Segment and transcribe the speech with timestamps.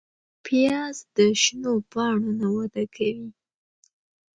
[0.45, 3.29] پیاز د شنو پاڼو نه وده کوي